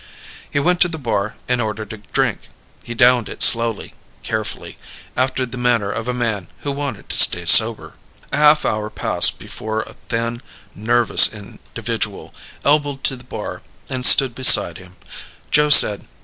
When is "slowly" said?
3.43-3.93